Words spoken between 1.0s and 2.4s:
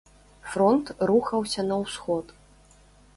рухаўся на ўсход.